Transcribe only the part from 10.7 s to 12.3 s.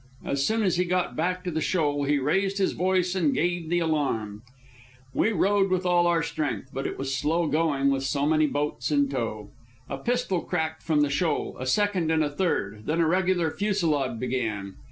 from the shoal, a second, and